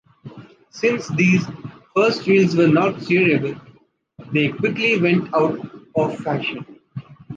Since 0.71 1.09
these 1.09 1.45
first 1.95 2.25
wheels 2.25 2.55
were 2.55 2.67
not 2.67 2.95
steerable, 2.95 3.61
they 4.33 4.47
quickly 4.47 4.99
went 4.99 5.31
out 5.31 5.59
of 5.95 6.17
fashion. 6.17 6.65